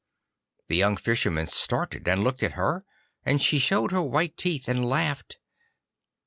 The 0.67 0.75
young 0.77 0.97
Fisherman 0.97 1.45
started 1.45 2.07
and 2.07 2.23
looked 2.23 2.41
at 2.41 2.53
her, 2.53 2.83
and 3.23 3.39
she 3.39 3.59
showed 3.59 3.91
her 3.91 4.01
white 4.01 4.35
teeth 4.35 4.67
and 4.67 4.83
laughed. 4.83 5.37